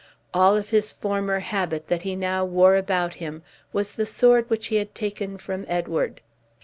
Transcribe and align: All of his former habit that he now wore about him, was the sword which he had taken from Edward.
All 0.33 0.57
of 0.57 0.69
his 0.69 0.91
former 0.91 1.41
habit 1.41 1.87
that 1.89 2.01
he 2.01 2.15
now 2.15 2.43
wore 2.43 2.75
about 2.75 3.13
him, 3.13 3.43
was 3.71 3.91
the 3.91 4.07
sword 4.07 4.49
which 4.49 4.65
he 4.65 4.77
had 4.77 4.95
taken 4.95 5.37
from 5.37 5.63
Edward. 5.67 6.21